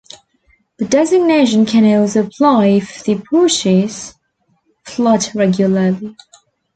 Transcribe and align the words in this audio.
The 0.77 0.85
designation 0.85 1.67
can 1.67 1.85
also 2.01 2.23
apply 2.25 2.69
if 2.69 3.03
the 3.03 3.11
approaches 3.13 4.15
flood 4.83 5.23
regularly. 5.35 6.15